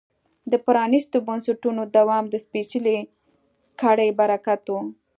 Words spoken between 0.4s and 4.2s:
د پرانیستو بنسټونو دوام د سپېڅلې کړۍ